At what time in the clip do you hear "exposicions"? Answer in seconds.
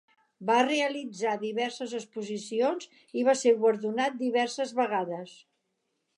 1.99-2.89